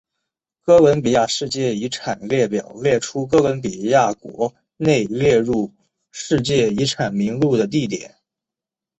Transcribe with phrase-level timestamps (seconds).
[0.63, 5.71] 哥伦比亚世界遗产列表列出哥伦比亚国内列入
[6.09, 8.15] 世界遗产名录的地点。